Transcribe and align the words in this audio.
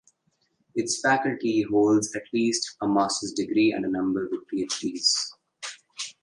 Its 0.73 0.99
faculty 0.99 1.61
holds 1.61 2.15
at 2.15 2.23
least 2.33 2.75
a 2.81 2.87
master's 2.87 3.33
degree 3.33 3.71
and 3.71 3.85
a 3.85 3.87
number 3.87 4.27
with 4.31 4.41
PhDs. 4.51 5.27